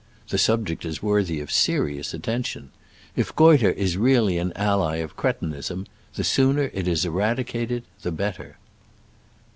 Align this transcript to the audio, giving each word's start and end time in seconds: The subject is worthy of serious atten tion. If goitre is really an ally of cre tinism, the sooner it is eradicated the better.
The 0.29 0.39
subject 0.39 0.83
is 0.83 1.03
worthy 1.03 1.39
of 1.41 1.51
serious 1.51 2.11
atten 2.15 2.41
tion. 2.41 2.71
If 3.15 3.35
goitre 3.35 3.69
is 3.71 3.97
really 3.97 4.39
an 4.39 4.51
ally 4.55 4.95
of 4.95 5.15
cre 5.15 5.29
tinism, 5.29 5.85
the 6.15 6.23
sooner 6.23 6.71
it 6.73 6.87
is 6.87 7.05
eradicated 7.05 7.83
the 8.01 8.11
better. 8.11 8.57